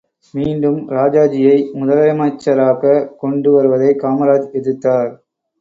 [0.33, 5.11] மீண்டும் ராஜாஜியை முதலமைச்சராகக் கொண்டு வருவதை காமராஜ் எதிர்த்தார்.